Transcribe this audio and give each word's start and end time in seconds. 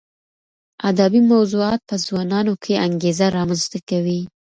ادبي 0.89 1.21
موضوعات 1.33 1.81
په 1.89 1.95
ځوانانو 2.05 2.53
کې 2.63 2.73
انګېزه 2.85 3.25
رامنځته 3.37 3.79
کوي. 3.89 4.21